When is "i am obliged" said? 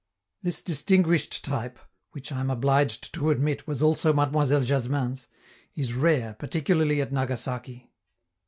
2.31-3.13